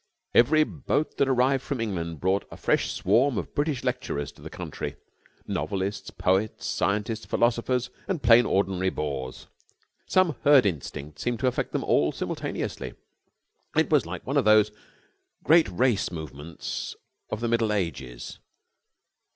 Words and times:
Every 0.33 0.63
boat 0.63 1.17
that 1.17 1.27
arrived 1.27 1.61
from 1.63 1.79
England 1.79 2.19
brought 2.19 2.47
a 2.49 2.57
fresh 2.57 2.91
swarm 2.91 3.37
of 3.37 3.53
British 3.53 3.83
lecturers 3.83 4.31
to 4.31 4.41
the 4.41 4.49
country. 4.49 4.95
Novelists, 5.45 6.09
poets, 6.09 6.65
scientists, 6.65 7.27
philosophers, 7.27 7.91
and 8.07 8.23
plain, 8.23 8.47
ordinary 8.47 8.89
bores; 8.89 9.45
some 10.07 10.37
herd 10.43 10.65
instinct 10.65 11.19
seemed 11.19 11.37
to 11.41 11.47
affect 11.47 11.71
them 11.71 11.83
all 11.83 12.11
simultaneously. 12.11 12.95
It 13.75 13.91
was 13.91 14.07
like 14.07 14.25
one 14.25 14.37
of 14.37 14.45
those 14.45 14.71
great 15.43 15.69
race 15.69 16.09
movements 16.09 16.95
of 17.29 17.39
the 17.39 17.47
Middle 17.47 17.71
Ages. 17.71 18.39